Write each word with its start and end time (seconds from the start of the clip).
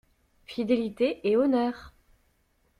Fidélité 0.47 1.19
et 1.27 1.37
honneur 1.37 1.93